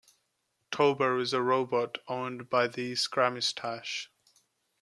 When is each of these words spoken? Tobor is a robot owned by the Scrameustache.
Tobor 0.71 1.21
is 1.21 1.31
a 1.31 1.43
robot 1.43 1.99
owned 2.07 2.49
by 2.49 2.65
the 2.67 2.93
Scrameustache. 2.93 4.07